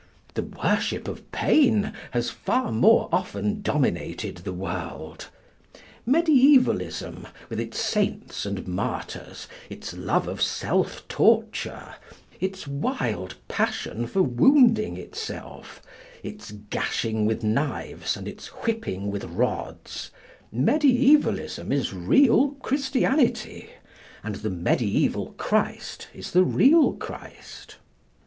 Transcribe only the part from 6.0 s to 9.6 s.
Mediævalism, with its saints and martyrs,